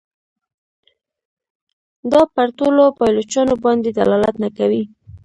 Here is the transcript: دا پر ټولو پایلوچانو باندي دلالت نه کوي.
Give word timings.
دا 2.11 2.21
پر 2.33 2.47
ټولو 2.57 2.83
پایلوچانو 2.97 3.53
باندي 3.63 3.91
دلالت 3.99 4.35
نه 4.43 4.49
کوي. 4.57 4.83